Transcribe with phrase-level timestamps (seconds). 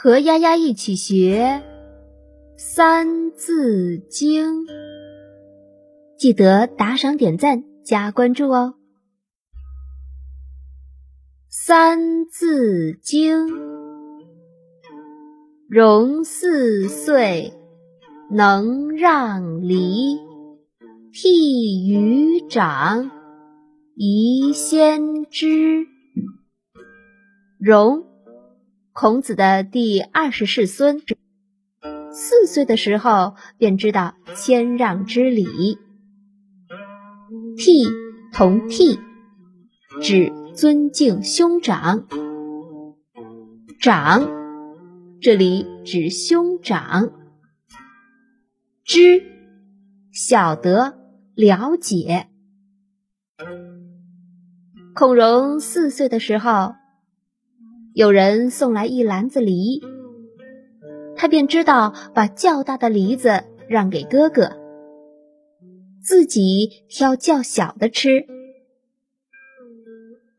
[0.00, 1.60] 和丫丫一起学
[2.56, 4.62] 《三字经》，
[6.16, 8.74] 记得打赏、点赞、加关注哦。
[11.50, 13.48] 《三字经》，
[15.68, 17.52] 融四岁，
[18.30, 20.16] 能让梨，
[21.12, 23.10] 悌于长，
[23.96, 25.88] 宜先知。
[27.58, 28.07] 融。
[29.00, 31.00] 孔子的第二十世孙，
[32.10, 35.78] 四岁的时候便知道谦让之礼。
[37.56, 37.88] 悌
[38.32, 38.98] 同悌，
[40.02, 42.08] 指尊敬兄长。
[43.80, 44.28] 长，
[45.20, 47.12] 这里指兄长。
[48.84, 49.22] 知，
[50.10, 50.98] 晓得，
[51.36, 52.26] 了解。
[54.92, 56.74] 孔融四岁的时候。
[57.94, 59.82] 有人送来一篮子梨，
[61.16, 64.56] 他便知道把较大的梨子让给哥哥，
[66.02, 68.24] 自己挑较小的吃。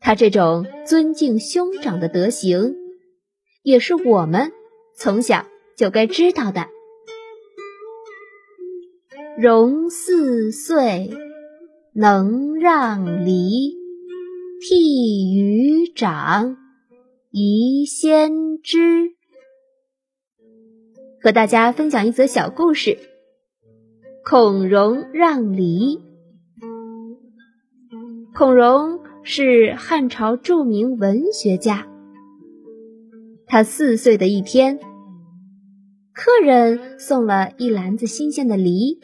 [0.00, 2.74] 他这种尊敬兄长的德行，
[3.62, 4.52] 也是我们
[4.96, 5.44] 从小
[5.76, 6.66] 就该知道的。
[9.38, 11.10] 融四岁，
[11.92, 13.76] 能让梨，
[14.62, 16.56] 悌于长。
[17.32, 19.12] 宜先知，
[21.22, 22.98] 和大家分享一则小故事：
[24.24, 26.00] 孔融让梨。
[28.34, 31.86] 孔融是汉朝著名文学家。
[33.46, 34.80] 他四岁的一天，
[36.12, 38.98] 客人送了一篮子新鲜的梨，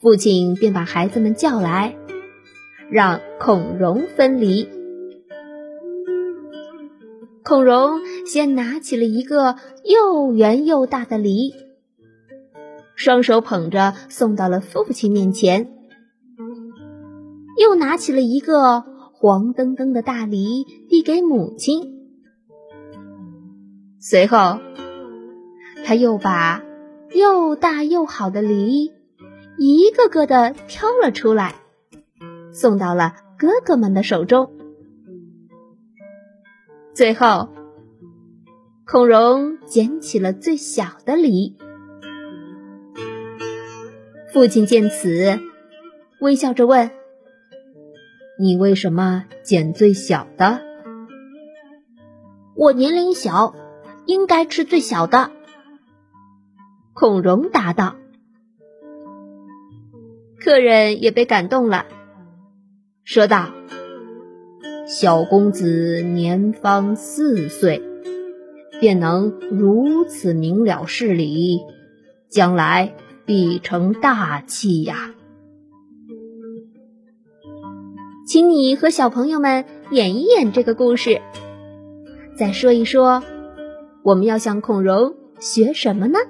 [0.00, 1.94] 父亲便把孩子们叫来，
[2.90, 4.66] 让孔融分梨。
[7.46, 9.54] 孔融先拿起了一个
[9.84, 11.54] 又圆又大的梨，
[12.96, 15.68] 双手捧着送到了父亲面前；
[17.56, 18.82] 又拿起了一个
[19.12, 22.08] 黄澄澄的大梨递给母亲。
[24.00, 24.58] 随后，
[25.84, 26.64] 他又把
[27.14, 28.90] 又大又好的梨
[29.56, 31.54] 一个个的挑了出来，
[32.50, 34.55] 送到了哥哥们的手中。
[36.96, 37.50] 最后，
[38.86, 41.54] 孔融捡起了最小的梨。
[44.32, 45.38] 父亲见此，
[46.22, 46.90] 微笑着问
[48.40, 50.62] ：“你为什么捡最小的
[52.56, 53.54] ？”“我年龄小，
[54.06, 55.32] 应该吃最小的。”
[56.96, 57.96] 孔融答道。
[60.40, 61.84] 客人也被感动了，
[63.04, 63.50] 说道。
[64.86, 67.82] 小公子年方四岁，
[68.80, 71.58] 便能如此明了事理，
[72.28, 72.94] 将来
[73.24, 75.12] 必成大器呀！
[78.28, 81.20] 请你和小朋友们演一演这个故事，
[82.38, 83.24] 再说一说，
[84.04, 86.20] 我们要向孔融学什么呢？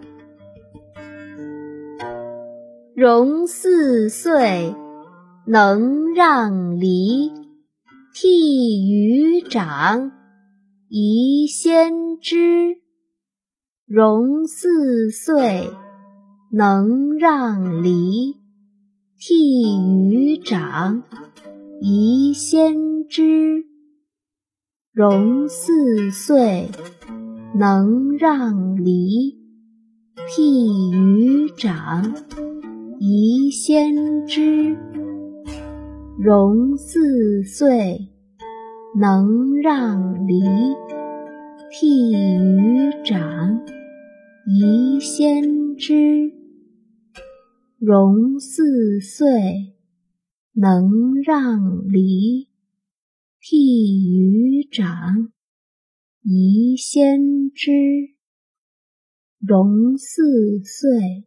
[2.94, 4.74] 融四岁，
[5.44, 7.30] 能让梨。
[8.18, 10.10] 悌于长，
[10.88, 12.78] 宜先知。
[13.84, 15.68] 融四岁，
[16.50, 18.38] 能让梨。
[19.20, 21.02] 悌于长，
[21.82, 23.66] 宜先知。
[24.92, 26.70] 融四岁，
[27.54, 29.36] 能让梨。
[30.26, 32.14] 悌于长，
[32.98, 34.74] 宜先知。
[36.18, 38.08] 融四岁，
[38.98, 40.40] 能让梨，
[41.70, 43.60] 悌于长，
[44.46, 46.32] 宜先知。
[47.78, 49.74] 融四岁，
[50.54, 52.48] 能让梨，
[53.42, 55.32] 悌于长，
[56.22, 57.70] 宜先知。
[59.38, 61.26] 融四岁，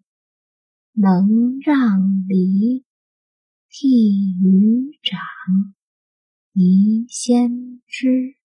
[0.94, 2.89] 能让梨。
[3.72, 3.88] 悌
[4.42, 5.20] 于长，
[6.54, 8.39] 宜先知。